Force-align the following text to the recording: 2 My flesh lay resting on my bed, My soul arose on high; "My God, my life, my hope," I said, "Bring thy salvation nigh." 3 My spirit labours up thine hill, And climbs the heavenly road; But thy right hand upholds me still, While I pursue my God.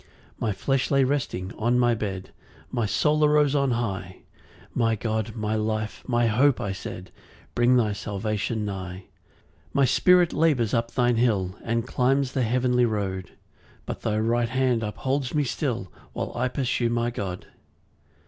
2 0.03 0.07
My 0.39 0.51
flesh 0.51 0.89
lay 0.89 1.03
resting 1.03 1.53
on 1.59 1.77
my 1.77 1.93
bed, 1.93 2.31
My 2.71 2.87
soul 2.87 3.23
arose 3.23 3.53
on 3.53 3.69
high; 3.69 4.23
"My 4.73 4.95
God, 4.95 5.35
my 5.35 5.53
life, 5.53 6.03
my 6.07 6.25
hope," 6.25 6.59
I 6.59 6.71
said, 6.71 7.11
"Bring 7.53 7.77
thy 7.77 7.93
salvation 7.93 8.65
nigh." 8.65 8.93
3 9.73 9.73
My 9.73 9.85
spirit 9.85 10.33
labours 10.33 10.73
up 10.73 10.89
thine 10.89 11.17
hill, 11.17 11.53
And 11.63 11.85
climbs 11.85 12.31
the 12.31 12.41
heavenly 12.41 12.85
road; 12.87 13.33
But 13.85 14.01
thy 14.01 14.17
right 14.17 14.49
hand 14.49 14.81
upholds 14.81 15.35
me 15.35 15.43
still, 15.43 15.91
While 16.13 16.31
I 16.35 16.47
pursue 16.47 16.89
my 16.89 17.11
God. 17.11 17.45